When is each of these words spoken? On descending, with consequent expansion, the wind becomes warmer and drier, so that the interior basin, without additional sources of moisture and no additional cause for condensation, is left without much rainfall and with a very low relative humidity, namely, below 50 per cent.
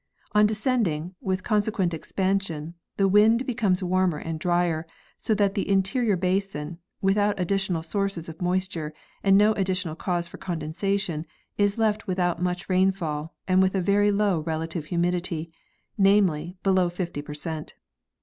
On 0.31 0.47
descending, 0.47 1.13
with 1.21 1.43
consequent 1.43 1.93
expansion, 1.93 2.73
the 2.97 3.07
wind 3.07 3.45
becomes 3.45 3.83
warmer 3.83 4.17
and 4.17 4.39
drier, 4.39 4.87
so 5.19 5.35
that 5.35 5.53
the 5.53 5.69
interior 5.69 6.15
basin, 6.15 6.79
without 7.03 7.39
additional 7.39 7.83
sources 7.83 8.27
of 8.27 8.41
moisture 8.41 8.95
and 9.21 9.37
no 9.37 9.53
additional 9.53 9.93
cause 9.93 10.27
for 10.27 10.39
condensation, 10.39 11.23
is 11.55 11.77
left 11.77 12.07
without 12.07 12.41
much 12.41 12.67
rainfall 12.67 13.35
and 13.47 13.61
with 13.61 13.75
a 13.75 13.79
very 13.81 14.11
low 14.11 14.39
relative 14.39 14.85
humidity, 14.85 15.53
namely, 15.99 16.57
below 16.63 16.89
50 16.89 17.21
per 17.21 17.35
cent. 17.35 17.75